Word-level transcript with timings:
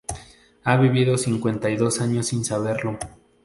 He 0.65 0.77
vivido 0.79 1.15
cincuenta 1.15 1.69
y 1.69 1.75
dos 1.77 2.01
años 2.01 2.25
sin 2.25 2.43
saberlo. 2.43 2.97